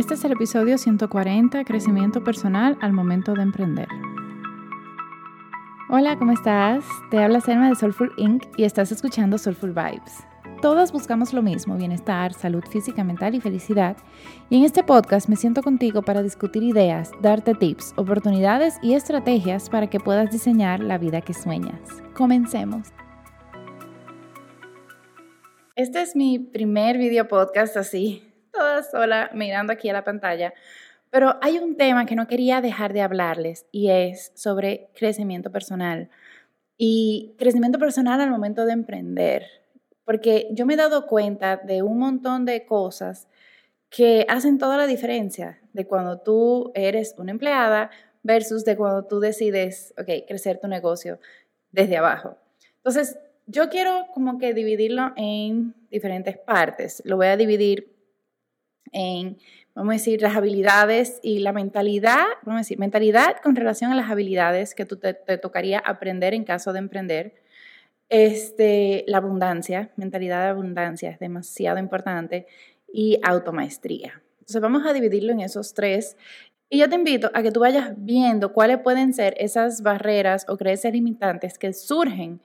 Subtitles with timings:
[0.00, 3.86] Este es el episodio 140, Crecimiento Personal al momento de emprender.
[5.90, 6.86] Hola, ¿cómo estás?
[7.10, 8.44] Te habla Selma de Soulful Inc.
[8.56, 10.24] y estás escuchando Soulful Vibes.
[10.62, 13.98] Todas buscamos lo mismo, bienestar, salud física, mental y felicidad.
[14.48, 19.68] Y en este podcast me siento contigo para discutir ideas, darte tips, oportunidades y estrategias
[19.68, 21.78] para que puedas diseñar la vida que sueñas.
[22.14, 22.88] Comencemos.
[25.76, 30.52] Este es mi primer video podcast así, toda sola mirando aquí a la pantalla.
[31.10, 36.08] Pero hay un tema que no quería dejar de hablarles y es sobre crecimiento personal.
[36.76, 39.46] Y crecimiento personal al momento de emprender.
[40.04, 43.28] Porque yo me he dado cuenta de un montón de cosas
[43.90, 47.90] que hacen toda la diferencia de cuando tú eres una empleada
[48.22, 51.18] versus de cuando tú decides, ok, crecer tu negocio
[51.72, 52.36] desde abajo.
[52.76, 57.02] Entonces, yo quiero como que dividirlo en diferentes partes.
[57.04, 57.99] Lo voy a dividir
[58.92, 59.38] en,
[59.74, 63.94] vamos a decir, las habilidades y la mentalidad, vamos a decir, mentalidad con relación a
[63.94, 67.34] las habilidades que tú te, tocaría aprender en caso de emprender.
[68.08, 72.46] Este, la abundancia, mentalidad de abundancia es demasiado importante
[72.92, 74.20] y automaestría.
[74.40, 76.16] Entonces vamos a dividirlo en esos tres
[76.68, 80.56] y yo te invito a que tú vayas viendo cuáles pueden ser esas barreras o
[80.56, 82.40] creencias limitantes que surgen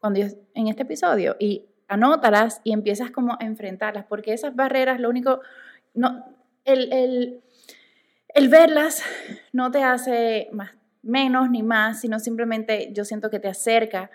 [0.00, 5.08] cuando en este episodio y anótalas y empiezas como a enfrentarlas, porque esas barreras, lo
[5.08, 5.40] único,
[5.94, 6.24] no,
[6.64, 7.40] el,
[8.34, 9.02] el, verlas
[9.52, 10.72] no te hace más,
[11.02, 14.10] menos ni más, sino simplemente yo siento que te acerca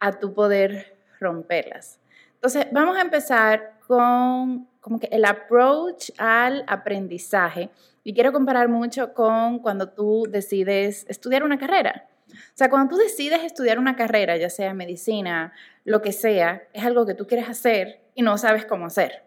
[0.00, 1.98] a tu poder romperlas.
[2.34, 7.70] Entonces, vamos a empezar con como que el approach al aprendizaje.
[8.02, 12.08] Y quiero comparar mucho con cuando tú decides estudiar una carrera.
[12.28, 15.52] O sea, cuando tú decides estudiar una carrera, ya sea medicina,
[15.84, 19.22] lo que sea, es algo que tú quieres hacer y no sabes cómo hacer.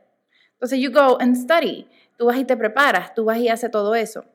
[0.66, 1.88] Entonces, you go and study.
[2.18, 4.26] Tú vas y te preparas, tú vas y haces todo eso.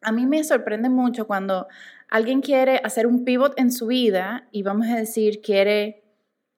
[0.00, 1.68] A mí me sorprende mucho cuando
[2.08, 6.02] alguien quiere hacer un pivot en su vida y vamos a decir, quiere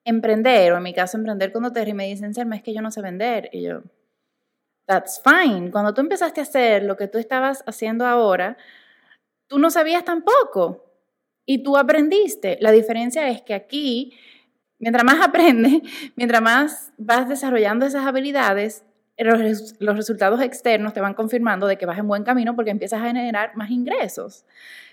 [0.05, 2.81] emprender, o en mi caso emprender con Doterra y me dicen, Selma, es que yo
[2.81, 3.49] no sé vender.
[3.51, 3.83] Y yo,
[4.87, 5.73] that's fine.
[5.73, 8.57] Cuando tú empezaste a hacer lo que tú estabas haciendo ahora,
[9.49, 10.85] tú no sabías tampoco
[11.45, 12.57] y tú aprendiste.
[12.61, 14.17] La diferencia es que aquí
[14.79, 15.81] Mientras más aprendes,
[16.17, 18.85] mientras más vas desarrollando esas habilidades,
[19.19, 23.07] los, resultados externos te van confirmando de que vas en buen camino porque empiezas a
[23.07, 24.45] generar más ingresos.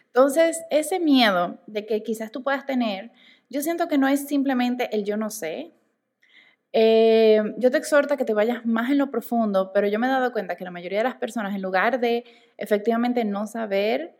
[0.07, 3.11] Entonces, ese miedo de que quizás tú puedas tener,
[3.49, 5.73] yo siento que no es simplemente el yo no sé.
[6.71, 10.07] Eh, yo te exhorto a que te vayas más en lo profundo, pero yo me
[10.07, 12.23] he dado cuenta que la mayoría de las personas, en lugar de
[12.57, 14.15] efectivamente no saber,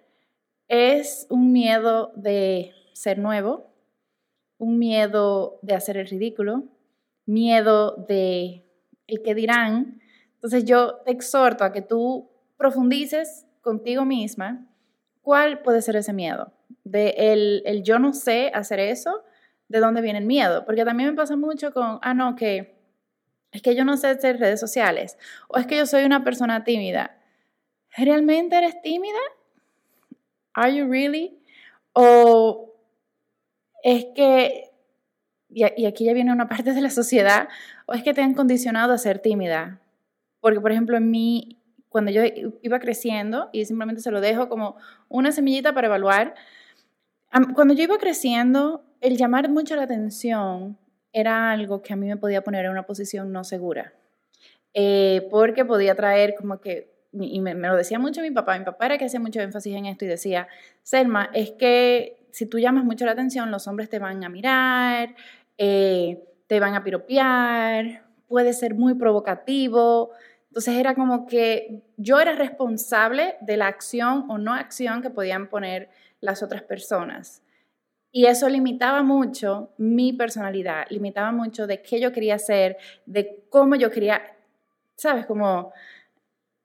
[0.68, 3.73] es un miedo de ser nuevo,
[4.64, 6.64] un miedo de hacer el ridículo,
[7.26, 8.66] miedo de
[9.08, 10.02] el que dirán.
[10.36, 14.66] Entonces yo te exhorto a que tú profundices contigo misma
[15.22, 16.52] cuál puede ser ese miedo.
[16.84, 19.24] De el, el yo no sé hacer eso,
[19.68, 20.66] de dónde viene el miedo.
[20.66, 22.76] Porque también me pasa mucho con, ah, no, que
[23.52, 26.64] es que yo no sé hacer redes sociales o es que yo soy una persona
[26.64, 27.18] tímida.
[27.96, 29.20] ¿Realmente eres tímida?
[30.54, 31.40] ¿Are you really?
[31.94, 32.73] O
[33.84, 34.72] es que,
[35.50, 37.50] y, aquí ya viene una parte de la sociedad,
[37.86, 39.80] o es que te han condicionado a ser tímida.
[40.40, 42.24] Porque, por ejemplo, en mí, cuando yo
[42.62, 44.78] iba creciendo, y simplemente se lo dejo como
[45.10, 46.34] una semillita para evaluar,
[47.56, 50.78] cuando yo iba creciendo, el llamar mucho la atención
[51.12, 53.94] era algo que a mí me podía poner en una posición no segura.
[54.74, 58.66] Eh, porque podía traer como que, y me, me, lo decía mucho mi papá, mi
[58.66, 60.48] papá era que hacía mucho énfasis en esto y decía,
[60.84, 65.16] Selma, es que si tú llamas mucho la atención, los hombres te van a mirar,
[65.60, 70.10] eh, te van a piropear, puede ser muy provocativo.
[70.48, 75.48] Entonces era como que yo era responsable de la acción o no acción que podían
[75.48, 75.90] poner
[76.22, 77.44] las otras personas.
[78.12, 83.76] Y eso limitaba mucho mi personalidad, limitaba mucho de qué yo quería hacer, de cómo
[83.76, 84.24] yo quería,
[84.96, 85.28] ¿sabes?
[85.28, 85.72] Como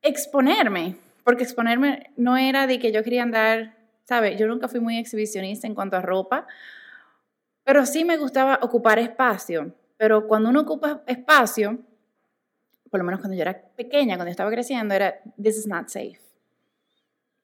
[0.01, 3.78] exponerme, porque exponerme no era de que yo quería andar
[4.09, 4.39] ¿sabes?
[4.39, 6.47] Yo nunca fui muy exhibicionista en cuanto a ropa,
[7.63, 9.75] pero sí me gustaba ocupar espacio.
[9.99, 11.79] Pero cuando uno ocupa espacio,
[12.91, 16.19] por lo menos cuando yo era pequeña, cuando estaba creciendo, era, this is not safe.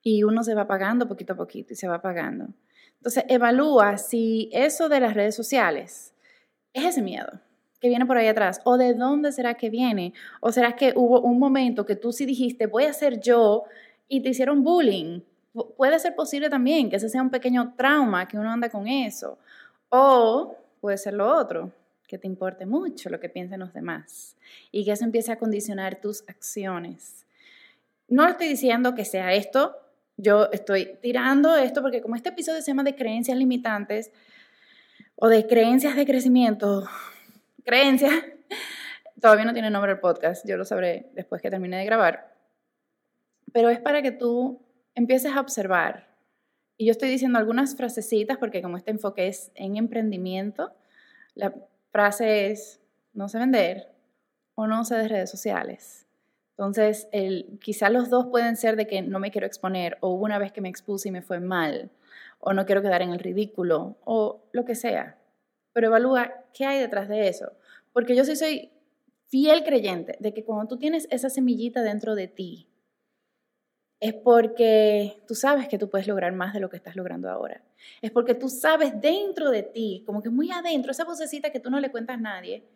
[0.00, 2.48] Y uno se va pagando poquito a poquito y se va pagando.
[2.96, 6.14] Entonces, evalúa si eso de las redes sociales
[6.72, 7.40] es ese miedo
[7.78, 11.20] que viene por ahí atrás, o de dónde será que viene, o será que hubo
[11.20, 13.64] un momento que tú sí dijiste, voy a ser yo,
[14.08, 15.20] y te hicieron bullying,
[15.76, 19.38] puede ser posible también que ese sea un pequeño trauma, que uno anda con eso.
[19.88, 21.72] O puede ser lo otro,
[22.06, 24.36] que te importe mucho lo que piensen los demás
[24.70, 27.26] y que eso empiece a condicionar tus acciones.
[28.08, 29.76] No estoy diciendo que sea esto,
[30.16, 34.10] yo estoy tirando esto porque como este episodio se llama de creencias limitantes
[35.16, 36.86] o de creencias de crecimiento,
[37.64, 38.12] creencias,
[39.20, 42.34] todavía no tiene nombre el podcast, yo lo sabré después que termine de grabar,
[43.52, 44.63] pero es para que tú
[44.94, 46.08] empieces a observar.
[46.76, 50.72] Y yo estoy diciendo algunas frasecitas porque como este enfoque es en emprendimiento,
[51.34, 51.54] la
[51.90, 52.80] frase es
[53.12, 53.92] no sé vender
[54.54, 56.06] o no sé de redes sociales.
[56.56, 60.38] Entonces, el, quizá los dos pueden ser de que no me quiero exponer o una
[60.38, 61.90] vez que me expuse y me fue mal
[62.38, 65.18] o no quiero quedar en el ridículo o lo que sea.
[65.72, 67.52] Pero evalúa qué hay detrás de eso.
[67.92, 68.70] Porque yo sí soy
[69.26, 72.68] fiel creyente de que cuando tú tienes esa semillita dentro de ti,
[74.04, 77.62] es porque tú sabes que tú puedes lograr más de lo que estás logrando ahora.
[78.02, 81.70] Es porque tú sabes dentro de ti, como que muy adentro, esa vocecita que tú
[81.70, 82.68] no le cuentas a nadie,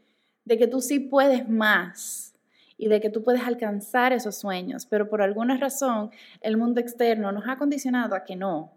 [0.47, 2.33] de que tú sí puedes más
[2.79, 7.31] y de que tú puedes alcanzar esos sueños, pero por alguna razón el mundo externo
[7.31, 8.73] nos ha condicionado a que no,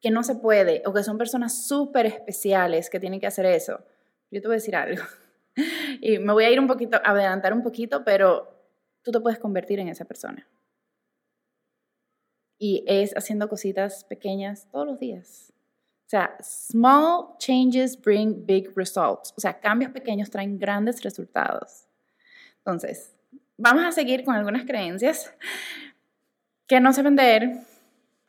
[0.00, 3.78] que no se puede o que son personas súper especiales que tienen que hacer eso.
[4.30, 5.02] Yo te voy a decir algo
[6.00, 8.48] y me voy a ir un poquito, adelantar un poquito, pero
[9.02, 10.48] tú te puedes convertir en esa persona
[12.62, 15.52] y es haciendo cositas pequeñas todos los días.
[16.06, 19.34] O sea, small changes bring big results.
[19.36, 21.88] O sea, cambios pequeños traen grandes resultados.
[22.58, 23.16] Entonces,
[23.56, 25.34] vamos a seguir con algunas creencias
[26.68, 27.50] que no sé vender,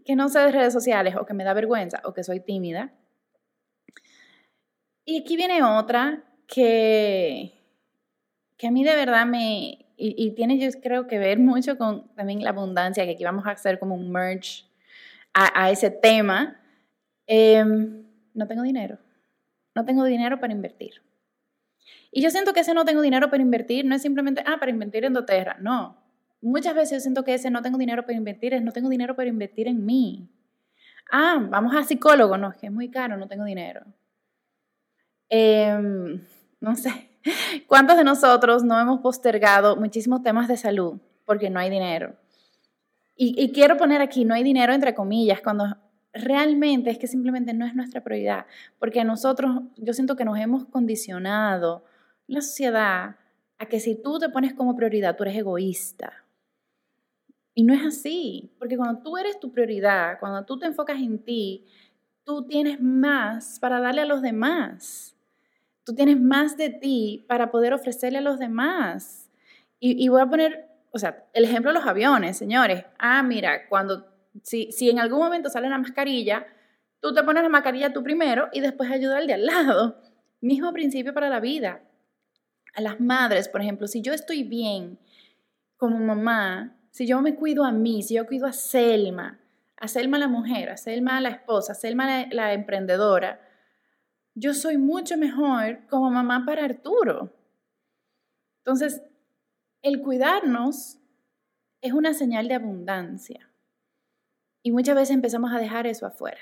[0.03, 2.91] que no sé de redes sociales o que me da vergüenza o que soy tímida.
[5.05, 7.53] Y aquí viene otra que,
[8.57, 12.43] que a mí de verdad me, y, tiene yo creo que ver mucho con también
[12.43, 14.63] la abundancia, que aquí vamos a hacer como un merge
[15.33, 16.59] a, ese tema.
[17.27, 18.03] Em,
[18.33, 18.97] no tengo dinero,
[19.75, 21.01] no tengo dinero para invertir.
[22.11, 24.71] Y yo siento que ese no tengo dinero para invertir no es simplemente, ah, para
[24.71, 25.97] invertir en doTERRA, no.
[26.41, 29.15] Muchas veces yo siento que ese no tengo dinero para invertir es no tengo dinero
[29.15, 30.29] para invertir en mí.
[31.11, 33.85] Ah, vamos a psicólogo, no, es que es muy caro, no tengo dinero.
[35.29, 36.21] Em,
[36.59, 37.09] no sé,
[37.67, 42.15] ¿Cuántos de nosotros no hemos postergado muchísimos temas de salud porque no hay dinero?
[43.15, 45.77] Y, quiero poner aquí, no hay dinero entre comillas, cuando
[46.13, 48.47] realmente es que simplemente no es nuestra prioridad,
[48.79, 51.85] porque nosotros, yo siento que nos hemos condicionado,
[52.27, 53.15] la sociedad,
[53.59, 56.25] a que si tú te pones como prioridad, tú eres egoísta.
[57.53, 61.19] Y no es así, porque cuando tú eres tu prioridad, cuando tú te enfocas en
[61.19, 61.65] ti,
[62.23, 65.12] tú tienes más para darle a los demás.
[65.85, 69.29] Tú tienes más de ti para poder ofrecerle a los demás.
[69.79, 72.85] Y, voy a poner, o sea, el ejemplo de los aviones, señores.
[72.97, 74.07] Ah, mira, cuando,
[74.41, 76.47] si, si en algún momento sale una mascarilla,
[77.01, 80.01] tú te pones la mascarilla tú primero y después ayuda al de al lado.
[80.39, 81.81] Mismo principio para la vida.
[82.75, 84.99] A las madres, por ejemplo, si yo estoy bien
[85.75, 89.39] como mamá, si yo me cuido a mí, si yo cuido a Selma,
[89.75, 93.41] a Selma la mujer, a Selma la esposa, a Selma la, la emprendedora,
[94.35, 97.31] yo soy mucho mejor como mamá para Arturo.
[98.59, 99.01] Entonces,
[99.81, 100.97] el cuidarnos
[101.81, 103.49] es una señal de abundancia.
[104.63, 106.39] Y muchas veces empezamos a dejar eso afuera.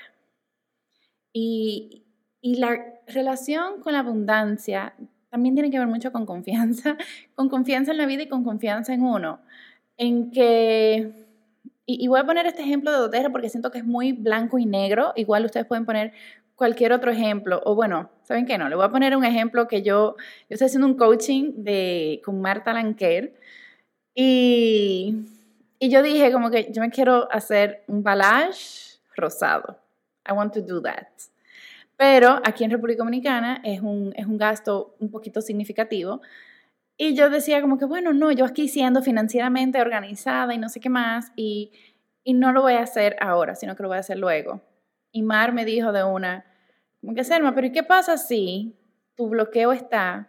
[1.32, 1.98] Y,
[2.42, 4.94] la relación con la abundancia
[5.30, 6.96] también tiene que ver mucho con confianza,
[7.36, 9.40] con confianza en la vida y con confianza en uno.
[9.96, 11.12] En que,
[11.86, 14.66] y, voy a poner este ejemplo de doTERRA porque siento que es muy blanco y
[14.66, 15.12] negro.
[15.16, 16.12] Igual ustedes pueden poner
[16.62, 18.68] cualquier otro ejemplo, o bueno, ¿saben qué no?
[18.68, 20.14] Le voy a poner un ejemplo que yo,
[20.48, 23.34] yo estoy haciendo un coaching de, con Marta Lanquer
[24.14, 25.26] y,
[25.80, 29.76] y yo dije como que yo me quiero hacer un balage rosado.
[30.24, 31.08] I want to do that.
[31.96, 36.20] Pero aquí en República Dominicana es un, es un gasto un poquito significativo.
[36.96, 40.78] Y yo decía como que, bueno, no, yo aquí siendo financieramente organizada y no sé
[40.78, 41.72] qué más, y,
[42.22, 44.60] y no lo voy a hacer ahora, sino que lo voy a hacer luego.
[45.10, 46.51] Y Mar me dijo de una,
[47.02, 48.74] como que Selma, pero ¿y qué pasa si
[49.16, 50.28] tu bloqueo está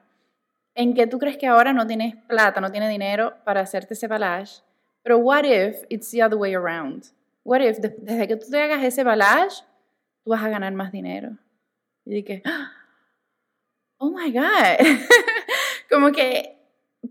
[0.74, 4.08] en que tú crees que ahora no tienes plata, no tienes dinero para hacerte ese
[4.08, 4.64] balage?
[5.04, 7.06] Pero what if it's the other way around?
[7.44, 9.64] What if desde que tú te hagas ese balage,
[10.24, 11.38] tú vas a ganar más dinero?
[12.06, 12.42] Y dije,
[13.98, 14.80] oh my God.
[15.92, 16.58] como que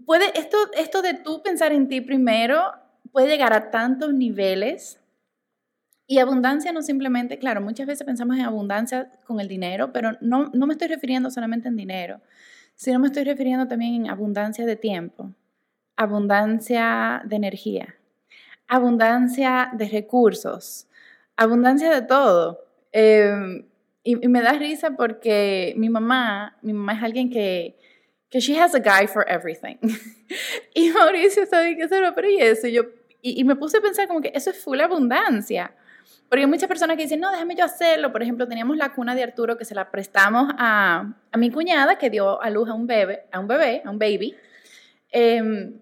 [0.04, 2.72] puede, esto, esto de tú pensar en ti primero
[3.12, 4.98] puede llegar a tantos niveles
[6.12, 10.50] y abundancia no simplemente, claro, muchas veces pensamos en abundancia con el dinero, pero no,
[10.52, 12.20] no me estoy refiriendo solamente en dinero,
[12.74, 15.32] sino me estoy refiriendo también en abundancia de tiempo,
[15.96, 17.94] abundancia de energía,
[18.68, 20.86] abundancia de recursos,
[21.34, 22.62] abundancia de todo.
[22.92, 23.64] Em,
[24.04, 27.78] y, me da risa porque mi mamá, mi mamá es alguien que,
[28.28, 29.78] que she has a guy for everything.
[30.74, 32.66] y Mauricio está diciendo, pero ¿y eso?
[32.66, 32.82] Y yo,
[33.22, 35.74] y, me puse a pensar como que eso es full abundancia.
[36.32, 38.10] Porque hay muchas personas que dicen, no, déjame yo hacerlo.
[38.10, 41.98] Por ejemplo, teníamos la cuna de Arturo que se la prestamos a, a mi cuñada
[41.98, 44.34] que dio a luz a un bebé, a un bebé, a un baby.
[45.10, 45.74] Em,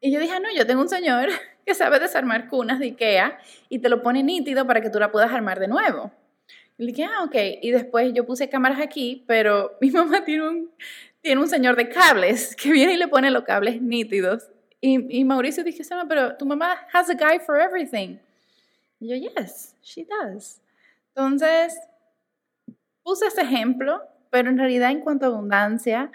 [0.00, 1.28] y yo dije, no, yo tengo un señor
[1.66, 5.12] que sabe desarmar cunas de Ikea y te lo pone nítido para que tú la
[5.12, 6.10] puedas armar de nuevo.
[6.78, 7.34] Y dije, ah, ok.
[7.60, 10.70] Y después yo puse cámaras aquí, pero mi mamá tiene un,
[11.20, 14.48] tiene un señor de cables que viene y le pone los cables nítidos.
[14.80, 18.16] Y, y Mauricio dije, pero tu mamá has a guy for everything.
[19.00, 20.60] Y yo, yes, she does.
[21.14, 21.78] Entonces,
[23.02, 26.10] puse ese ejemplo, pero en realidad en cuanto a abundancia,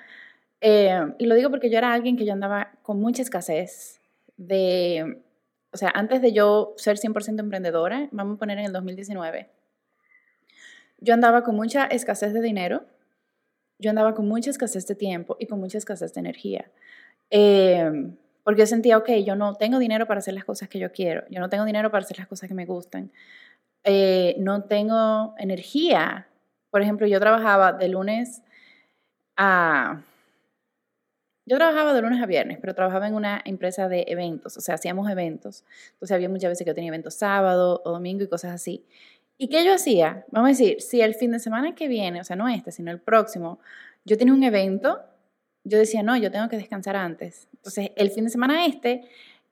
[0.62, 4.00] eh, y lo digo porque yo era alguien que yo andaba con mucha escasez
[4.38, 5.22] de,
[5.72, 9.50] o sea, antes de yo ser 100% emprendedora, vamos a poner en el 2019,
[11.00, 12.86] yo andaba con mucha escasez de dinero,
[13.80, 16.72] yo andaba con mucha escasez de tiempo y con mucha escasez de energía.
[17.32, 20.92] Eh, porque yo sentía, ok, yo no tengo dinero para hacer las cosas que yo
[20.92, 23.12] quiero, yo no tengo dinero para hacer las cosas que me gustan,
[23.84, 26.28] eh, no tengo energía.
[26.70, 28.42] Por ejemplo, yo trabajaba de lunes
[29.38, 30.02] a...
[31.46, 34.76] Yo trabajaba de lunes a viernes, pero trabajaba en una empresa de eventos, o sea,
[34.76, 35.66] hacíamos eventos.
[35.94, 38.86] Entonces había muchas veces que yo tenía eventos sábado o domingo y cosas así.
[39.38, 40.24] ¿Y qué yo hacía?
[40.30, 42.92] Vamos a decir, si el fin de semana que viene, o sea, no este, sino
[42.92, 43.60] el próximo,
[44.06, 45.02] yo tenía un evento,
[45.64, 47.48] yo decía, no, yo tengo que descansar antes.
[47.54, 49.04] Entonces, el fin de semana este,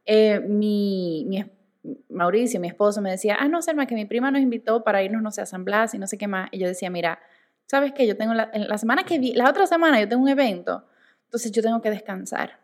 [0.05, 1.45] eh, mi, mi,
[2.09, 5.21] Mauricio, mi esposo, me decía, ah, no, Selma, que mi prima nos invitó para irnos,
[5.21, 6.49] no sé, a San Blas y no sé qué más.
[6.51, 7.19] Y yo decía, mira,
[7.65, 8.07] ¿sabes qué?
[8.07, 10.85] Yo tengo la, la semana que vi, la otra semana yo tengo un evento,
[11.25, 12.59] entonces yo tengo que descansar.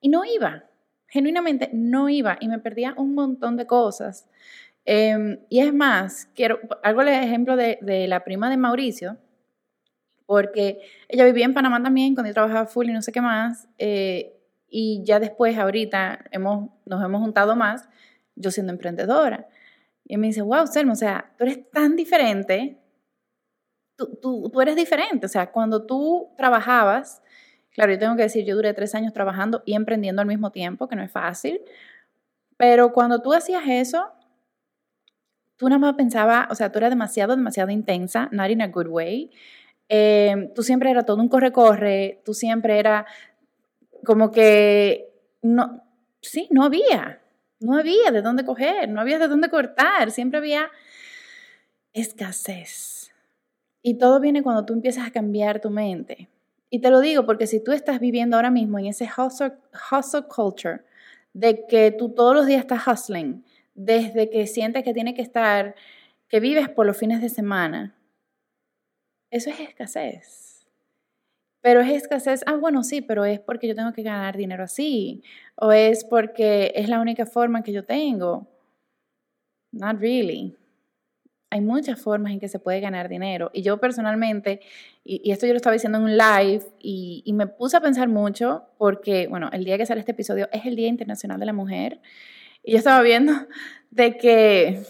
[0.00, 0.64] Y no iba,
[1.08, 4.26] genuinamente no iba y me perdía un montón de cosas
[4.84, 9.16] Em, y es más, quiero, hago el ejemplo de, de, la prima de Mauricio,
[10.32, 13.68] porque ella vivía en Panamá también cuando yo trabajaba full y no sé qué más,
[13.76, 17.86] eh, y ya después, ahorita, hemos, nos hemos juntado más,
[18.34, 19.46] yo siendo emprendedora.
[20.06, 22.78] Y me dice, wow, Selma, o sea, tú eres tan diferente,
[23.94, 27.22] tú, tú, tú eres diferente, o sea, cuando tú trabajabas,
[27.74, 30.88] claro, yo tengo que decir, yo duré tres años trabajando y emprendiendo al mismo tiempo,
[30.88, 31.60] que no es fácil,
[32.56, 34.10] pero cuando tú hacías eso,
[35.58, 38.86] tú nada más pensaba, o sea, tú eras demasiado, demasiado intensa, not in a good
[38.86, 39.30] way.
[39.94, 43.04] Em, tú siempre era todo un corre-corre, tú siempre era
[44.06, 45.82] como que, no,
[46.22, 47.20] sí, no había,
[47.60, 50.70] no había de dónde coger, no había de dónde cortar, siempre había
[51.92, 53.12] escasez.
[53.82, 56.30] Y todo viene cuando tú empiezas a cambiar tu mente.
[56.70, 59.52] Y te lo digo porque si tú estás viviendo ahora mismo en ese hustle,
[59.90, 60.80] hustle culture,
[61.34, 63.44] de que tú todos los días estás hustling,
[63.74, 65.74] desde que sientes que tiene que estar,
[66.28, 67.94] que vives por los fines de semana,
[69.32, 70.66] eso es escasez.
[71.62, 75.22] Pero es escasez, ah, bueno, sí, pero es porque yo tengo que ganar dinero así,
[75.56, 78.46] o es porque es la única forma que yo tengo.
[79.72, 80.56] Not really.
[81.50, 83.50] Hay muchas formas en que se puede ganar dinero.
[83.54, 84.60] Y yo personalmente,
[85.04, 88.08] y, esto yo lo estaba diciendo en un live, y, y me puse a pensar
[88.08, 91.52] mucho porque, bueno, el día que sale este episodio es el Día Internacional de la
[91.54, 92.00] Mujer.
[92.62, 93.32] Y yo estaba viendo
[93.90, 94.82] de que,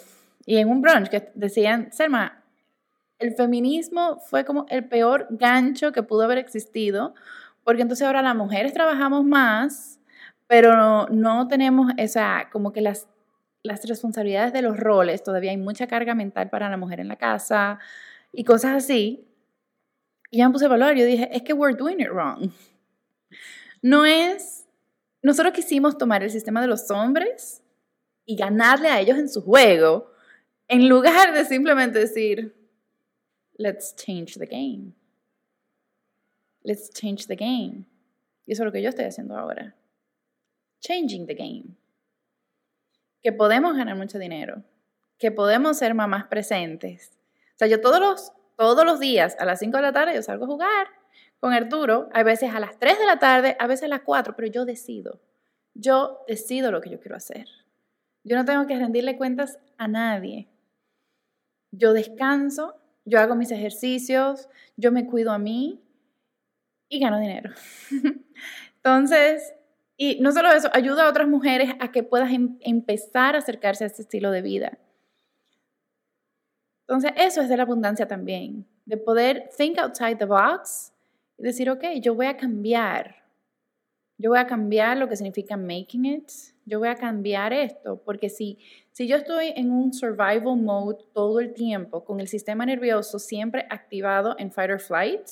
[0.47, 2.42] y en un brunch, que decían, Selma,
[3.23, 7.15] el feminismo fue como el peor gancho que pudo haber existido,
[7.65, 10.01] porque entonces ahora las mujeres trabajamos más,
[10.49, 13.09] pero no, tenemos esa, como que las,
[13.63, 17.17] las responsabilidades de los roles, todavía hay mucha carga mental para la mujer en la
[17.17, 17.79] casa
[18.33, 19.25] y cosas así.
[20.31, 22.51] Y ya me puse a evaluar, yo dije, es que we're doing it wrong.
[23.83, 24.67] No es,
[25.23, 27.63] nosotros quisimos tomar el sistema de los hombres
[28.25, 30.11] y ganarle a ellos en su juego,
[30.69, 32.62] en lugar de simplemente decir,
[33.59, 34.95] let's change the game.
[36.65, 37.87] Let's change the game.
[38.47, 39.75] Y eso es lo que yo estoy haciendo ahora.
[40.81, 41.77] Changing the game.
[43.23, 44.63] Que podemos ganar mucho dinero.
[45.19, 47.13] Que podemos ser mamás presentes.
[47.55, 50.23] O sea, yo todos los, todos los días a las 5 de la tarde yo
[50.23, 50.87] salgo a jugar
[51.39, 52.09] con Arturo.
[52.13, 54.65] A veces a las 3 de la tarde, a veces a las 4, pero yo
[54.65, 55.21] decido.
[55.75, 57.47] Yo decido lo que yo quiero hacer.
[58.25, 60.49] Yo no tengo que rendirle cuentas a nadie.
[61.71, 65.81] Yo descanso, yo hago mis ejercicios, yo me cuido a mí
[66.89, 67.51] y gano dinero.
[68.77, 69.55] Entonces,
[69.97, 73.85] y no solo eso, ayuda a otras mujeres a que puedan em, empezar a acercarse
[73.85, 74.79] a este estilo de vida.
[76.89, 80.93] Entonces, eso es de la abundancia también, de poder think outside the box
[81.39, 83.22] y decir, ok, yo voy a cambiar.
[84.23, 86.31] Yo voy a cambiar lo que significa making it,
[86.65, 88.57] yo voy a cambiar esto, porque si,
[88.93, 93.67] si yo estoy en un survival mode todo el tiempo, con el sistema nervioso siempre
[93.69, 95.29] activado en fight or flight,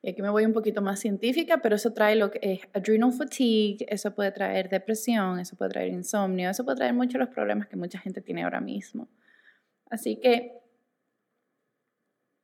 [0.00, 3.12] Y aquí me voy un poquito más científica, pero eso trae lo que es adrenal
[3.12, 7.66] fatigue, eso puede traer depresión, eso puede traer insomnio, eso puede traer muchos los problemas
[7.68, 9.06] que mucha gente tiene ahora mismo.
[9.90, 10.62] Así que,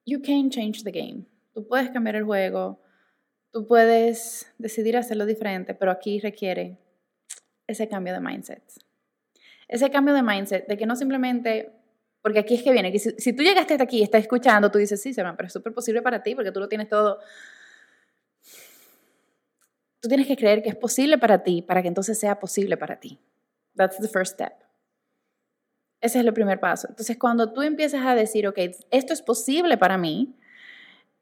[0.04, 1.24] you can change the game.
[1.54, 2.83] Tú puedes cambiar el juego,
[3.54, 6.76] tú puedes decidir hacerlo diferente, pero aquí requiere
[7.68, 8.64] ese cambio de mindset.
[9.68, 11.70] Ese cambio de mindset de que no simplemente
[12.20, 14.78] porque aquí es que viene, que si, tú llegaste hasta aquí y estás escuchando, tú
[14.78, 17.20] dices, sí, Servan, pero es súper posible para ti porque tú lo tienes todo.
[20.00, 22.98] Tú tienes que creer que es posible para ti para que entonces sea posible para
[22.98, 23.20] ti.
[23.76, 24.54] That's the first step.
[26.00, 26.88] Ese es el primer paso.
[26.88, 28.58] Entonces, cuando tú empiezas a decir, ok,
[28.90, 30.34] esto es posible para mí,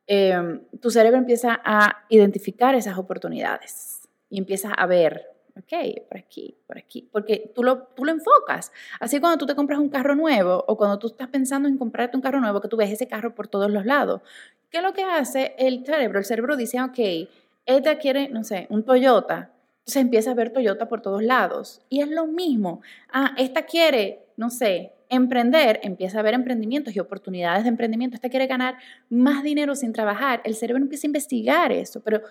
[0.06, 6.56] em, tu cerebro empieza a identificar esas oportunidades y empieza a ver ok, por aquí,
[6.66, 8.72] por aquí, porque tú lo, tú lo enfocas.
[9.00, 12.16] Así cuando tú te compras un carro nuevo o cuando tú estás pensando en comprarte
[12.16, 14.22] un carro nuevo, que tú ves ese carro por todos los lados.
[14.70, 16.18] ¿Qué es lo que hace el cerebro?
[16.18, 17.28] El cerebro dice, ok,
[17.66, 19.50] ella quiere, no sé, un Toyota.
[19.80, 21.82] Entonces empieza a ver Toyota por todos lados.
[21.88, 22.80] Y es lo mismo.
[23.12, 28.14] Ah, esta quiere, no sé, emprender, empieza a ver emprendimientos y oportunidades de emprendimiento.
[28.14, 28.76] Esta quiere ganar
[29.10, 30.40] más dinero sin trabajar.
[30.44, 32.22] El cerebro empieza a investigar eso, pero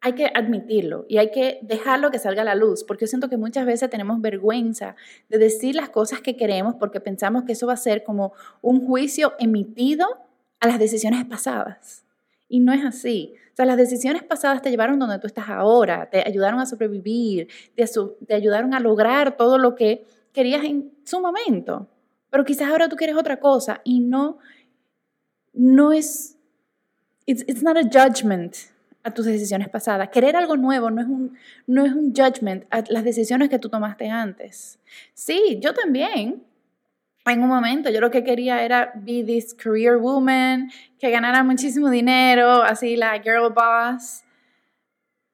[0.00, 3.28] hay que admitirlo y hay que dejarlo que salga a la luz, porque yo siento
[3.28, 4.96] que muchas veces tenemos vergüenza
[5.28, 8.84] de decir las cosas que queremos porque pensamos que eso va a ser como un
[8.84, 10.06] juicio emitido
[10.60, 12.04] a las decisiones pasadas.
[12.48, 13.34] Y no es así.
[13.52, 17.48] O sea, las decisiones pasadas te llevaron donde tú estás ahora, te ayudaron a sobrevivir,
[17.76, 21.88] te ayudaron a lograr todo lo que querías en su momento.
[22.34, 24.38] Pero quizás ahora tú quieres otra cosa y no,
[25.52, 26.36] no es,
[27.26, 28.56] it's, it's not a judgment
[29.04, 30.08] a tus decisiones pasadas.
[30.08, 31.38] Querer algo nuevo no es un,
[31.68, 34.80] no es un judgment a las decisiones que tú tomaste antes.
[35.12, 36.42] Sí, yo también.
[37.24, 41.88] En un momento yo lo que quería era be this career woman, que ganara muchísimo
[41.88, 44.24] dinero, así la girl boss.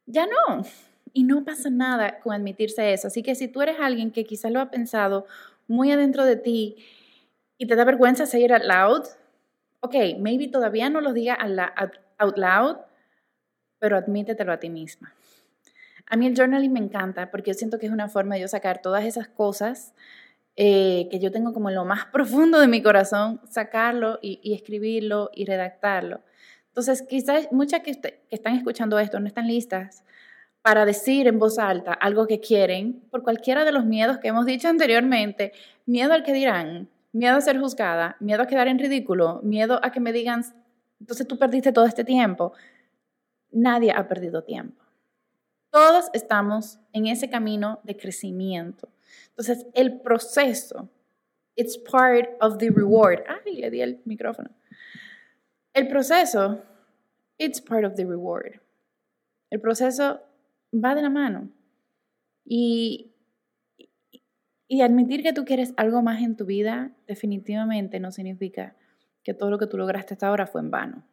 [0.05, 0.67] Ya no.
[1.15, 3.07] Y no pasa nada con admitirse eso.
[3.09, 5.25] Así que si tú eres alguien que quizás lo ha pensado
[5.71, 6.77] muy adentro de ti
[7.57, 9.03] y te da vergüenza seguir out loud,
[9.81, 11.39] ok, maybe todavía no lo diga
[12.19, 12.77] out loud,
[13.79, 15.15] pero admítetelo a ti misma.
[16.07, 18.49] A mí el journaling me encanta porque yo siento que es una forma de yo
[18.49, 19.95] sacar todas esas cosas
[20.57, 25.31] eh, que yo tengo como en lo más profundo de mi corazón, sacarlo y, escribirlo
[25.33, 26.21] y redactarlo.
[26.67, 30.05] Entonces, quizás muchas que, que están escuchando esto no están listas
[30.63, 34.47] para decir en voz alta algo que quieren por cualquiera de los miedos que hemos
[34.47, 35.53] dicho anteriormente,
[35.87, 39.91] miedo al que dirán, miedo a ser juzgada, miedo a quedar en ridículo, miedo a
[39.91, 40.45] que me digan,
[41.01, 42.53] entonces tú perdiste todo este tiempo
[43.53, 44.85] nadie ha perdido tiempo.
[45.71, 48.89] Todos estamos en ese camino de crecimiento.
[49.29, 50.89] Entonces, el proceso,
[51.55, 53.21] it's part of the reward.
[53.29, 54.51] Ay, le di el micrófono.
[55.73, 56.63] El proceso,
[57.39, 58.61] it's part of the reward.
[59.51, 60.21] El proceso
[60.73, 61.51] va de la mano.
[62.45, 63.13] Y,
[64.83, 68.77] admitir que tú quieres algo más en tu vida definitivamente no significa
[69.23, 71.05] que todo lo que tú lograste hasta ahora fue en vano.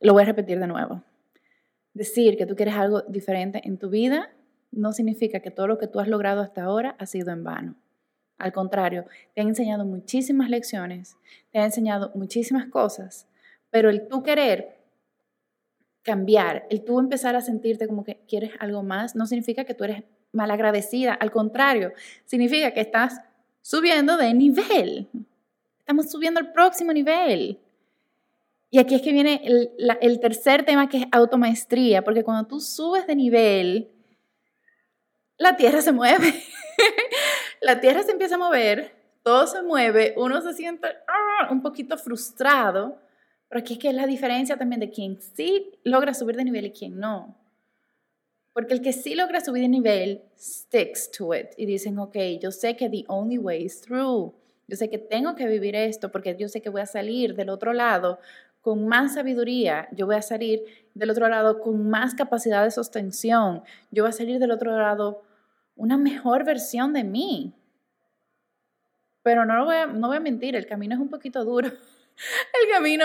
[0.00, 1.02] Lo voy a repetir de nuevo.
[1.94, 4.30] Decir que tú quieres algo diferente en tu vida
[4.70, 7.76] no significa que todo lo que tú has logrado hasta ahora ha sido en vano.
[8.36, 11.16] Al contrario, te ha enseñado muchísimas lecciones,
[11.50, 13.26] te ha enseñado muchísimas cosas,
[13.70, 14.77] pero el tú querer
[16.08, 19.84] cambiar, el tú empezar a sentirte como que quieres algo más, no significa que tú
[19.84, 21.92] eres malagradecida, al contrario,
[22.24, 23.20] significa que estás
[23.60, 25.06] subiendo de nivel.
[25.80, 27.60] Estamos subiendo al próximo nivel.
[28.70, 33.06] Y aquí es que viene el, tercer tema que es automaestría, porque cuando tú subes
[33.06, 33.90] de nivel,
[35.36, 36.32] la tierra se mueve.
[37.60, 41.98] la tierra se empieza a mover, todo se mueve, uno se siente ah, un poquito
[41.98, 42.98] frustrado,
[43.48, 46.66] pero aquí es que es la diferencia también de quien sí logra subir de nivel
[46.66, 47.34] y quien no.
[48.52, 52.50] Porque el que sí logra subir de nivel sticks to it y dicen, ok, yo
[52.50, 54.34] sé que the only way is through.
[54.66, 57.48] Yo sé que tengo que vivir esto porque yo sé que voy a salir del
[57.48, 58.18] otro lado
[58.60, 63.62] con más sabiduría, yo voy a salir del otro lado con más capacidad de sostención,
[63.90, 65.22] yo voy a salir del otro lado
[65.74, 67.54] una mejor versión de mí.
[69.22, 71.70] Pero no, voy a, no voy a mentir, el camino es un poquito duro.
[72.62, 73.04] El camino,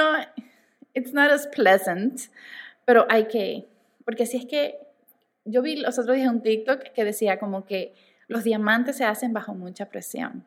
[0.94, 2.22] it's not as pleasant,
[2.86, 3.68] pero hay que,
[4.06, 4.80] porque si es que
[5.46, 7.94] yo vi los otros días un TikTok que decía como que
[8.28, 10.46] los diamantes se hacen bajo mucha presión.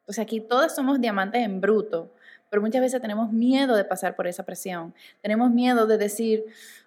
[0.00, 2.12] Entonces aquí todos somos diamantes en bruto,
[2.50, 4.94] pero muchas veces tenemos miedo de pasar por esa presión.
[5.20, 6.44] Tenemos miedo de decir,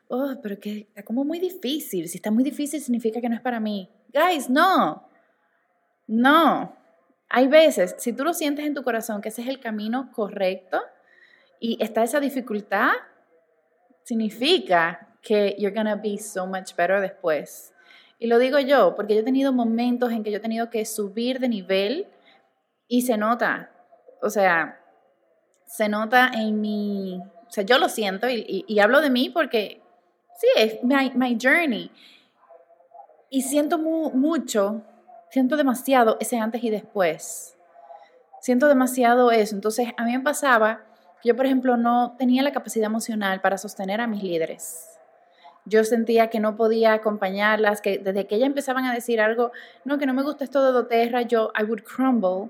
[0.07, 2.07] oh, pero que está como muy difícil.
[2.07, 3.89] Si está muy difícil significa que no es para mí.
[4.13, 5.03] Guys, no.
[6.07, 6.75] No.
[7.29, 10.81] Hay veces, si tú lo sientes en tu corazón que ese es el camino correcto
[11.59, 12.91] y está esa dificultad,
[14.03, 17.73] significa que you're gonna be so much better después.
[18.17, 20.83] Y lo digo yo, porque yo he tenido momentos en que yo he tenido que
[20.85, 22.07] subir de nivel
[22.87, 23.71] y se nota,
[24.21, 24.79] o sea,
[25.65, 29.81] se nota en mi, o sea, yo lo siento y, hablo de mí porque
[30.37, 31.91] sí, es my, journey.
[33.29, 34.83] Y siento mucho,
[35.29, 37.55] siento demasiado ese antes y después.
[38.41, 39.55] Siento demasiado eso.
[39.55, 40.81] Entonces, a mí me pasaba
[41.21, 44.97] que yo, por ejemplo, no tenía la capacidad emocional para sostener a mis líderes.
[45.65, 49.51] Yo sentía que no podía acompañarlas, que desde que ellas empezaban a decir algo,
[49.83, 52.49] no, que no me gusta esto de doTERRA, yo, I would crumble.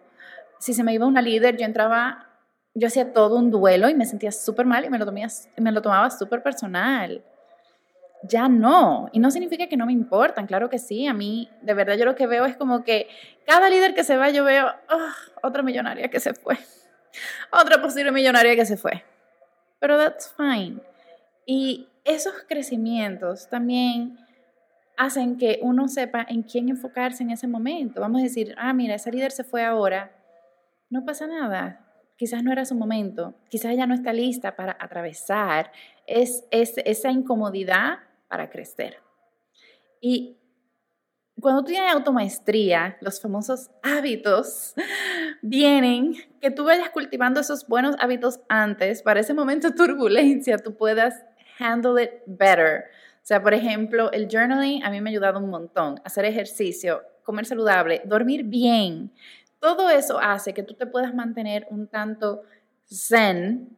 [0.59, 2.27] Si se me iba una líder, yo entraba,
[2.75, 5.71] yo hacía todo un duelo y me sentía súper mal y me lo, tomía, me
[5.71, 7.23] lo tomaba súper personal
[8.23, 9.09] ya no.
[9.11, 11.07] Y no significa que no me importan, claro que sí.
[11.07, 13.07] A mí, de verdad, yo lo que veo es como que
[13.45, 16.57] cada líder que se va, yo veo ah, otra millonaria que se fue,
[17.51, 19.03] otra posible millonaria que se fue.
[19.79, 20.81] Pero that's fine.
[21.45, 24.17] Y esos crecimientos también
[24.97, 28.01] hacen que uno sepa en quién enfocarse en ese momento.
[28.01, 30.11] Vamos a decir, ah, mira, esa líder se fue ahora.
[30.89, 31.85] No pasa nada.
[32.17, 33.33] Quizás no era su momento.
[33.49, 35.71] Quizás ella no está lista para atravesar
[36.09, 38.97] es, es esa incomodidad para crecer.
[39.99, 40.37] Y
[41.41, 44.73] cuando tú tienes automaestría, los famosos hábitos
[45.41, 50.75] vienen que tú vayas cultivando esos buenos hábitos antes, para ese momento de turbulencia tú
[50.75, 51.25] puedas
[51.59, 52.85] handle it better.
[53.15, 55.99] O sea, por ejemplo, el journaling a mí me ha ayudado un montón.
[56.03, 59.11] Hacer ejercicio, comer saludable, dormir bien.
[59.59, 62.43] Todo eso hace que tú te puedas mantener un tanto
[62.87, 63.77] zen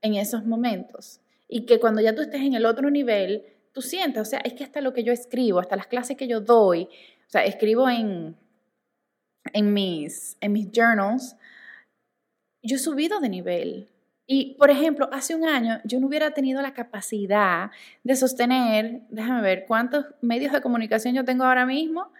[0.00, 1.20] en esos momentos.
[1.48, 4.54] Y que cuando ya tú estés en el otro nivel, tú sientas, o sea, es
[4.54, 7.88] que hasta lo que yo escribo, hasta las clases que yo doy, o sea, escribo
[7.88, 8.36] en,
[9.52, 11.36] en, mis, en mis journals,
[12.62, 13.88] yo he subido de nivel.
[14.26, 17.70] Y, por ejemplo, hace un año yo no hubiera tenido la capacidad
[18.04, 22.12] de sostener, déjame ver, cuántos medios de comunicación yo tengo ahora mismo.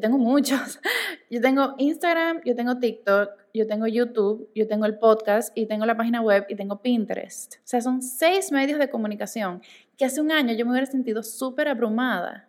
[0.00, 0.80] Tengo muchos.
[1.30, 5.86] Yo tengo Instagram, yo tengo TikTok, yo tengo YouTube, yo tengo el podcast y tengo
[5.86, 7.56] la página web y tengo Pinterest.
[7.56, 9.62] O sea, son seis medios de comunicación
[9.96, 12.48] que hace un año yo me hubiera sentido súper abrumada.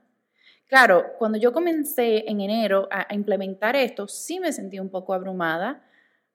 [0.68, 5.82] Claro, cuando yo comencé en enero a, implementar esto, sí me sentí un poco abrumada,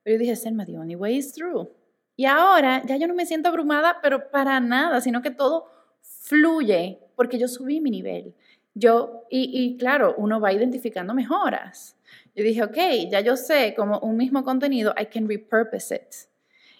[0.03, 1.69] pero yo dije, Selma, the only way is through.
[2.17, 5.67] Y ahora ya yo no me siento abrumada, pero para nada, sino que todo
[6.01, 8.35] fluye porque yo subí mi nivel.
[8.75, 11.97] Yo, y, y claro, uno va identificando mejoras.
[12.35, 12.77] Yo dije, ok,
[13.11, 16.33] ya yo sé como un mismo contenido, I can repurpose it.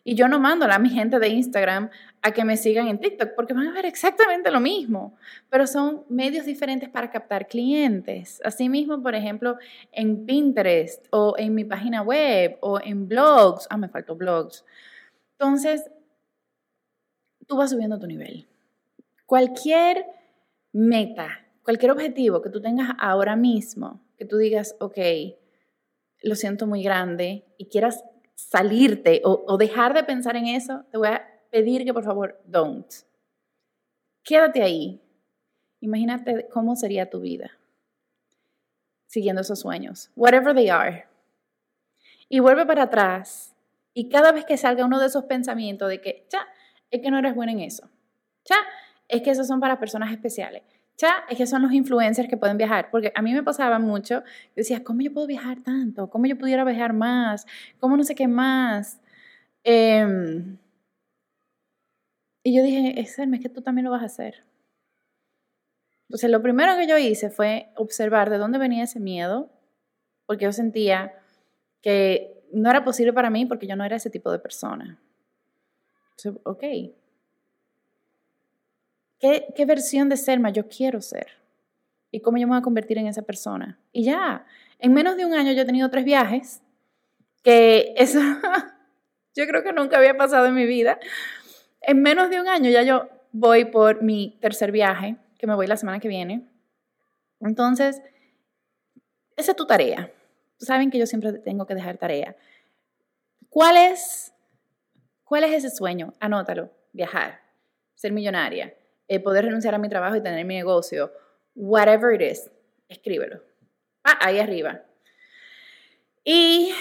[0.05, 1.91] Y yo no mando a mi gente de Instagram
[2.23, 5.17] a que me sigan en TikTok porque van a ver exactamente lo mismo,
[5.49, 8.41] pero son medios diferentes para captar clientes.
[8.45, 9.59] Asimismo, por ejemplo,
[9.93, 13.69] en Pinterest o en mi página web o en blogs.
[13.71, 14.65] Ah, me faltó blogs.
[15.39, 15.89] Entonces,
[17.47, 18.47] tú vas subiendo tu nivel.
[19.27, 20.05] Cualquier
[20.73, 24.99] meta, cualquier objetivo que tú tengas ahora mismo, que tú digas, ok,
[26.23, 31.09] lo siento muy grande y quieras salirte o, dejar de pensar en eso, te voy
[31.09, 32.87] a pedir que por favor don't.
[34.23, 35.01] Quédate ahí.
[35.81, 37.51] Imagínate cómo sería tu vida
[39.13, 41.07] siguiendo esos sueños, whatever they are.
[42.31, 43.55] Y vuelve para atrás
[43.93, 46.47] y cada vez que salga uno de esos pensamientos de que, ya,
[46.91, 47.91] es que no eres bueno en eso,
[48.47, 48.57] ya,
[49.09, 50.63] es que esos son para personas especiales,
[50.99, 54.23] ya, es que son los influencers que pueden viajar, porque a mí me pasaba mucho,
[54.55, 56.09] decía, ¿cómo yo puedo viajar tanto?
[56.11, 57.47] ¿Cómo yo pudiera viajar más?
[57.81, 59.01] ¿Cómo no sé qué más?
[59.65, 60.59] Em,
[62.45, 64.45] y yo dije, es que tú también lo vas a hacer.
[66.09, 69.51] Entonces, lo primero que yo hice fue observar de dónde venía ese miedo,
[70.27, 71.15] porque yo sentía
[71.81, 75.01] que no era posible para mí porque yo no era ese tipo de persona.
[76.11, 76.63] Entonces, ok,
[79.23, 81.29] ¿Qué, versión de Selma yo quiero ser?
[82.11, 83.79] ¿Y cómo yo me voy a convertir en esa persona?
[83.93, 84.45] Y ya,
[84.81, 86.61] en menos de un año yo he tenido tres viajes,
[87.45, 88.19] que eso
[89.37, 90.99] yo creo que nunca había pasado en mi vida.
[91.83, 95.69] En menos de un año ya yo voy por mi tercer viaje, que me voy
[95.69, 96.49] la semana que viene.
[97.39, 98.03] Entonces,
[99.37, 100.11] esa es tu tarea.
[100.59, 102.35] Saben que yo siempre tengo que dejar tarea.
[103.49, 104.35] ¿Cuál es,
[105.23, 106.13] cuál es ese sueño?
[106.19, 106.71] Anótalo.
[106.93, 107.41] Viajar,
[107.95, 108.75] ser millonaria,
[109.09, 111.13] eh, poder renunciar a mi trabajo y tener mi negocio,
[111.55, 112.51] whatever it is,
[112.89, 113.43] escríbelo.
[114.05, 114.83] Ah, ahí arriba.
[116.25, 116.73] Y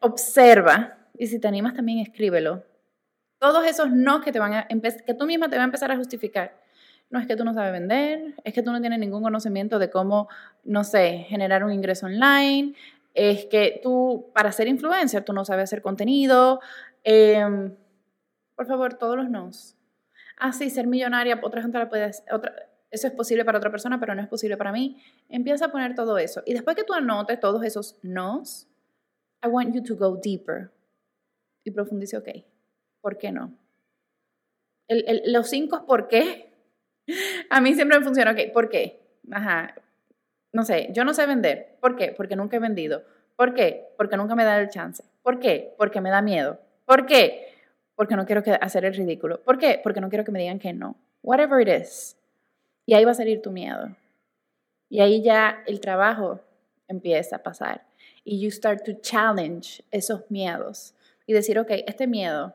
[0.00, 2.64] observa, y si te animas también escríbelo.
[3.38, 5.96] Todos esos no que te van a que tú misma te va a empezar a
[5.96, 6.56] justificar.
[7.10, 9.90] No es que tú no sabes vender, es que tú no tienes ningún conocimiento de
[9.90, 10.28] cómo,
[10.64, 12.74] no sé, generar un ingreso online,
[13.14, 16.60] es que tú, para ser influencer, tú no sabes hacer contenido.
[17.04, 17.74] Em,
[18.56, 19.73] por favor, todos los nos.
[20.46, 22.54] Ah, sí, ser millonaria, otra gente la puede otra,
[22.90, 25.02] eso es posible para otra persona, pero no es posible para mí.
[25.30, 26.42] Empieza a poner todo eso.
[26.44, 28.68] Y después que tú anotes todos esos nos,
[29.42, 30.70] I want you to go deeper.
[31.64, 32.28] Y profundice, ok,
[33.00, 33.56] ¿por qué no?
[35.24, 36.52] los cinco ¿por qué?
[37.48, 39.00] A mí siempre me funciona, ok, ¿por qué?
[39.32, 39.74] Ajá,
[40.52, 41.78] no sé, yo no sé vender.
[41.80, 42.12] ¿Por qué?
[42.14, 43.02] Porque nunca he vendido.
[43.34, 43.94] ¿Por qué?
[43.96, 45.02] Porque nunca me da el chance.
[45.22, 45.74] ¿Por qué?
[45.78, 46.60] Porque me da miedo.
[46.84, 47.53] ¿Por qué?
[47.96, 49.42] Porque no quiero hacer el ridículo.
[49.42, 49.80] ¿Por qué?
[49.82, 50.96] Porque no quiero que me digan que no.
[51.22, 52.16] Whatever it is.
[52.86, 53.96] Y ahí va a salir tu miedo.
[54.88, 56.40] Y ahí ya el trabajo
[56.88, 57.86] empieza a pasar.
[58.24, 60.94] Y you start to challenge esos miedos.
[61.26, 62.54] Y decir, ok, este miedo,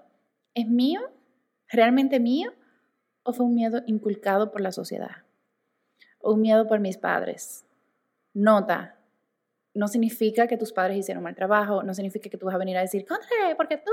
[0.53, 1.01] ¿es mío?
[1.69, 2.53] ¿Realmente mío?
[3.23, 5.23] ¿O fue un miedo inculcado por la sociedad?
[6.19, 7.65] ¿O un miedo por mis padres?
[8.33, 8.99] Nota,
[9.73, 12.77] no significa que tus padres hicieron mal trabajo, no significa que tú vas a venir
[12.77, 13.91] a decir, Contre, porque tú.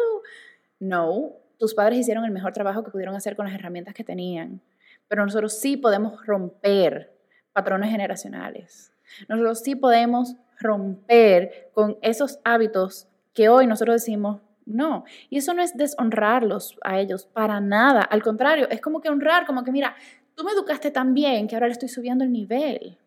[0.79, 4.61] No, tus padres hicieron el mejor trabajo que pudieron hacer con las herramientas que tenían.
[5.09, 7.13] Pero nosotros sí podemos romper
[7.53, 8.93] patrones generacionales.
[9.29, 15.05] Nosotros sí podemos romper con esos hábitos que hoy nosotros decimos, no.
[15.31, 18.03] Y eso no es deshonrarlos a ellos para nada.
[18.03, 19.95] Al contrario, es como que honrar, como que mira,
[20.35, 22.99] tú me educaste tan bien que ahora le estoy subiendo el nivel.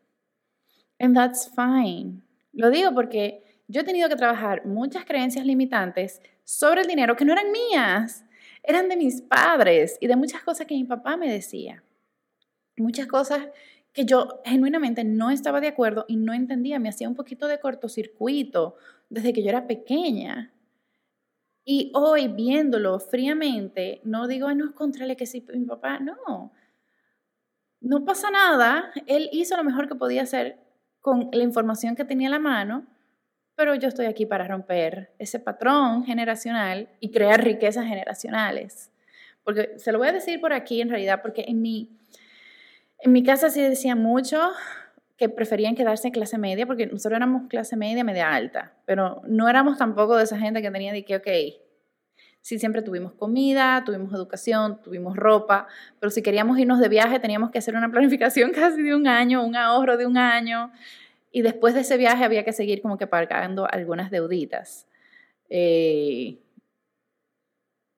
[0.99, 2.21] And that's fine.
[2.53, 7.23] Lo digo porque yo he tenido que trabajar muchas creencias limitantes sobre el dinero que
[7.23, 8.25] no eran mías,
[8.63, 11.84] eran de mis padres y de muchas cosas que mi papá me decía.
[12.75, 13.47] Muchas cosas
[13.93, 17.60] que yo genuinamente no estaba de acuerdo y no entendía, me hacía un poquito de
[17.60, 18.75] cortocircuito
[19.08, 20.51] desde que yo era pequeña.
[21.63, 26.51] Y hoy viéndolo fríamente, no digo, no es contra que sí, mi papá, no.
[27.82, 30.58] No pasa nada, él hizo lo mejor que podía hacer
[31.01, 32.88] con la información que tenía a la mano,
[33.59, 38.89] pero yo estoy aquí para romper ese patrón generacional y crear riquezas generacionales.
[39.43, 41.89] Porque se lo voy a decir por aquí en realidad, porque en mi,
[42.99, 44.39] en mi casa sí decía mucho
[45.17, 49.49] que preferían quedarse en clase media, porque nosotros éramos clase media, media alta, pero no
[49.49, 51.27] éramos tampoco de esa gente que tenía de que, ok,
[52.39, 55.67] sí siempre tuvimos comida, tuvimos educación, tuvimos ropa,
[55.99, 59.43] pero si queríamos irnos de viaje teníamos que hacer una planificación casi de un año,
[59.43, 60.71] un ahorro de un año,
[61.31, 64.87] y después de ese viaje había que seguir como que pagando algunas deuditas.
[65.49, 66.39] Eh,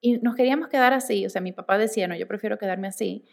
[0.01, 3.23] y nos queríamos quedar así, o sea, mi papá decía, no, yo prefiero quedarme así,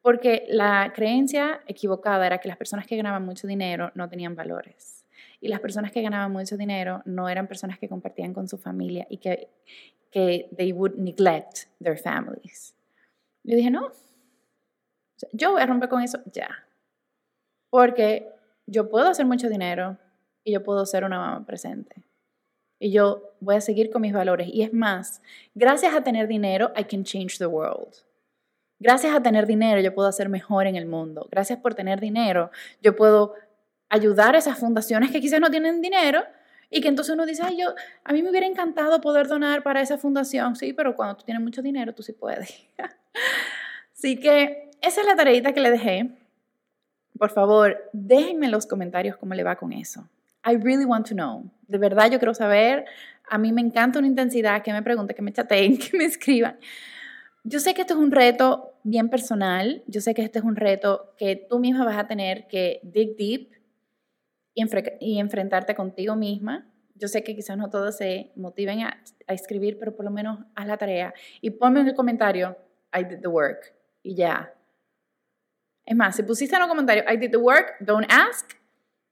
[0.00, 5.04] porque la creencia equivocada era que las personas que ganaban mucho dinero no tenían valores.
[5.40, 9.06] Y las personas que ganaban mucho dinero no eran personas que compartían con su familia
[9.10, 9.50] y que,
[10.10, 12.74] que they would neglect their families.
[13.42, 13.92] Yo dije, no,
[15.32, 16.48] yo voy a romper con eso ya.
[17.70, 18.33] Porque
[18.66, 19.98] yo puedo hacer mucho dinero
[20.42, 22.04] y yo puedo ser una mamá presente.
[22.78, 24.48] Y yo voy a seguir con mis valores.
[24.52, 25.22] Y es más,
[25.54, 27.94] gracias a tener dinero, I can change the world.
[28.78, 31.26] Gracias a tener dinero, yo puedo hacer mejor en el mundo.
[31.30, 32.50] Gracias por tener dinero,
[32.82, 33.34] yo puedo
[33.88, 36.22] ayudar a esas fundaciones que quizás no tienen dinero
[36.70, 39.80] y que entonces uno dice, ay, yo, a mí me hubiera encantado poder donar para
[39.80, 40.56] esa fundación.
[40.56, 42.66] Sí, pero cuando tú tienes mucho dinero, tú sí puedes.
[43.94, 46.10] Así que esa es la tareita que le dejé.
[47.18, 50.08] Por favor, déjenme en los comentarios cómo le va con eso.
[50.44, 51.50] I really want to know.
[51.68, 52.84] De verdad yo quiero saber.
[53.30, 56.58] A mí me encanta una intensidad, que me pregunten, que me chateen, que me escriban.
[57.44, 59.82] Yo sé que esto es un reto bien personal.
[59.86, 63.16] Yo sé que este es un reto que tú misma vas a tener que dig
[63.16, 63.50] deep
[64.54, 66.66] y, enfrentarte contigo misma.
[66.94, 70.40] Yo sé que quizás no todos se motiven a, a, escribir, pero por lo menos
[70.54, 72.56] haz la tarea y ponme en el comentario,
[72.92, 73.74] I did the work.
[74.02, 74.54] Y ya,
[75.86, 78.54] es más, si pusiste en un comentario, I did the work, don't ask,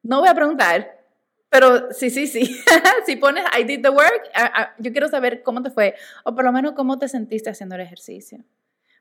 [0.03, 1.03] no voy a preguntar.
[1.49, 2.57] Pero sí, sí, sí.
[3.07, 4.31] si pones I did the work,
[4.79, 7.83] yo quiero saber cómo te fue, o por lo menos cómo te sentiste haciendo el
[7.83, 8.43] ejercicio.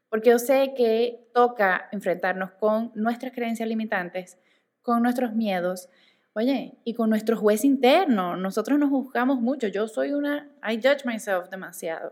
[0.09, 4.37] Porque yo sé que toca enfrentarnos con nuestras creencias limitantes,
[4.81, 5.87] con nuestros miedos,
[6.33, 8.35] oye, y con nuestro juez interno.
[8.35, 9.67] Nosotros nos juzgamos mucho.
[9.67, 12.11] Yo soy una, I judge myself demasiado.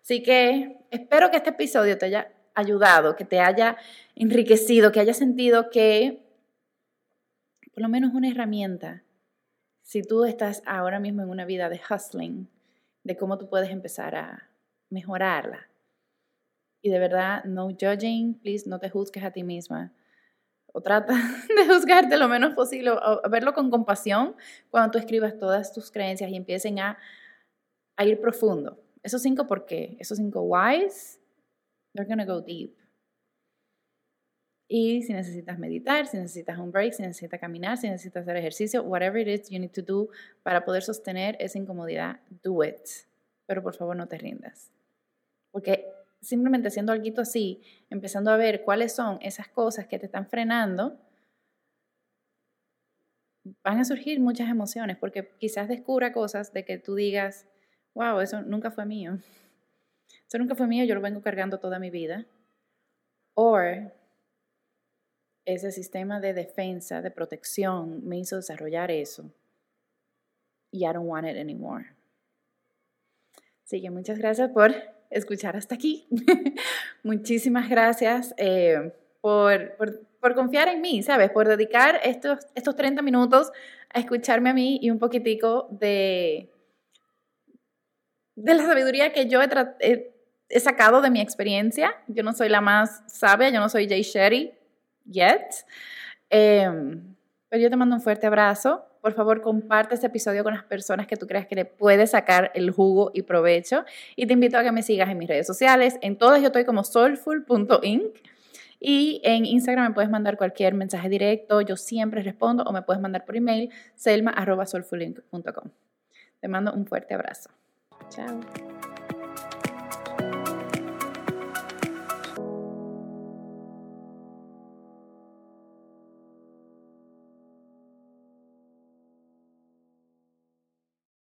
[0.00, 3.76] Así que espero que este episodio te haya ayudado, que te haya
[4.16, 6.26] enriquecido, que haya sentido que
[7.72, 9.02] por lo menos una herramienta,
[9.82, 12.48] si tú estás ahora mismo en una vida de hustling,
[13.04, 14.48] de cómo tú puedes empezar a
[14.88, 15.68] mejorarla.
[16.80, 19.92] Y de verdad, no judging, please, no te juzgues a ti misma.
[20.72, 21.12] O trata
[21.54, 24.34] de juzgarte lo menos posible, o verlo con compasión
[24.70, 26.96] cuando tú escribas todas tus creencias y empiecen a,
[27.96, 28.82] a ir profundo.
[29.02, 31.20] Esos cinco por qué, esos cinco whys
[31.96, 32.76] They're going to go deep.
[34.68, 38.82] Y si necesitas meditar, si necesitas un break, si necesitas caminar, si necesitas hacer ejercicio,
[38.82, 40.08] whatever it is you need to do
[40.42, 42.80] para poder sostener esa incomodidad, do it.
[43.46, 44.72] Pero por favor no te rindas.
[45.52, 45.86] Porque
[46.20, 50.98] simplemente haciendo algo así, empezando a ver cuáles son esas cosas que te están frenando,
[53.62, 57.46] van a surgir muchas emociones, porque quizás descubra cosas de que tú digas,
[57.94, 59.18] wow, eso nunca fue mío.
[60.28, 62.26] Eso nunca fue mío, yo lo vengo cargando toda mi vida.
[63.34, 63.58] O
[65.44, 69.32] ese sistema de defensa, de protección, me hizo desarrollar eso.
[70.72, 71.96] Y I don't want it anymore.
[73.64, 74.74] Así que muchas gracias por
[75.10, 76.06] escuchar hasta aquí.
[77.02, 79.76] Muchísimas gracias eh, por,
[80.20, 81.30] por, confiar en mí, ¿sabes?
[81.30, 83.52] Por dedicar estos, estos 30 minutos
[83.94, 86.50] a escucharme a mí y un poquitico de,
[88.34, 89.48] de la sabiduría que yo he,
[89.80, 90.15] he,
[90.58, 91.94] sacado de mi experiencia.
[92.08, 94.52] Yo no soy la más sabia, yo no soy Jay Sherry
[95.04, 95.64] yet.
[96.30, 97.14] Em,
[97.48, 98.84] pero yo te mando un fuerte abrazo.
[99.00, 102.50] Por favor, comparte este episodio con las personas que tú creas que le puedes sacar
[102.54, 103.84] el jugo y provecho.
[104.16, 105.96] Y te invito a que me sigas en mis redes sociales.
[106.00, 108.16] En todas yo estoy como soulful.inc.
[108.80, 111.60] Y en Instagram me puedes mandar cualquier mensaje directo.
[111.60, 115.70] Yo siempre respondo o me puedes mandar por email selma.soulfulinc.com.
[116.40, 117.50] Te mando un fuerte abrazo.
[118.10, 118.40] Chao.